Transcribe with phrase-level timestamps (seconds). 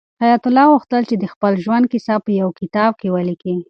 [0.21, 3.55] حیات الله غوښتل چې د خپل ژوند کیسه په یو کتاب کې ولیکي.